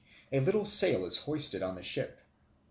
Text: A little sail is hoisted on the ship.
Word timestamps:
A 0.31 0.39
little 0.39 0.65
sail 0.65 1.05
is 1.05 1.19
hoisted 1.19 1.61
on 1.61 1.75
the 1.75 1.83
ship. 1.83 2.19